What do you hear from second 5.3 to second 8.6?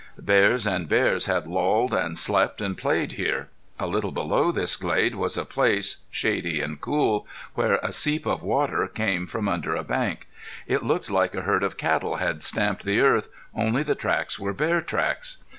a place, shady and cool, where a seep of